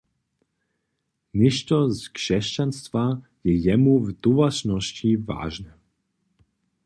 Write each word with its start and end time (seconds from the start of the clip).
Něšto 1.39 1.77
z 1.99 2.01
křesćanstwa 2.17 3.05
je 3.45 3.53
jemu 3.65 3.93
w 4.05 4.07
towaršnosći 4.23 5.09
wažne. 5.27 5.71